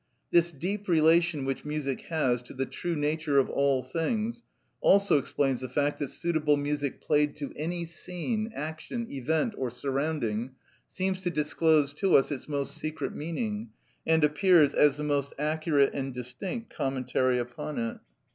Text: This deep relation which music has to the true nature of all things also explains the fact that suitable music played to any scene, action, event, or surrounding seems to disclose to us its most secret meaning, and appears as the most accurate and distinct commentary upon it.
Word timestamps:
This 0.31 0.51
deep 0.51 0.87
relation 0.87 1.45
which 1.45 1.63
music 1.63 2.01
has 2.05 2.41
to 2.41 2.55
the 2.55 2.65
true 2.65 2.95
nature 2.95 3.37
of 3.37 3.51
all 3.51 3.83
things 3.83 4.43
also 4.79 5.19
explains 5.19 5.61
the 5.61 5.69
fact 5.69 5.99
that 5.99 6.07
suitable 6.07 6.57
music 6.57 7.01
played 7.01 7.35
to 7.35 7.53
any 7.55 7.85
scene, 7.85 8.51
action, 8.55 9.05
event, 9.11 9.53
or 9.55 9.69
surrounding 9.69 10.55
seems 10.87 11.21
to 11.21 11.29
disclose 11.29 11.93
to 11.93 12.15
us 12.15 12.31
its 12.31 12.49
most 12.49 12.73
secret 12.73 13.13
meaning, 13.13 13.69
and 14.07 14.23
appears 14.23 14.73
as 14.73 14.97
the 14.97 15.03
most 15.03 15.35
accurate 15.37 15.93
and 15.93 16.15
distinct 16.15 16.73
commentary 16.75 17.37
upon 17.37 17.77
it. 17.77 17.97